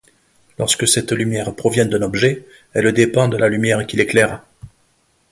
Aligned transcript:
Lorsque 0.57 0.87
cette 0.87 1.11
lumière 1.11 1.53
provient 1.53 1.85
d'un 1.85 2.01
objet, 2.01 2.43
elle 2.73 2.91
dépend 2.91 3.27
de 3.27 3.37
la 3.37 3.49
lumière 3.49 3.85
qui 3.85 3.97
l'éclaire. 3.97 4.41